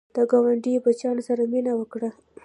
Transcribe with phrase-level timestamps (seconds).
[0.15, 2.09] د ګاونډي بچیانو سره مینه وکړه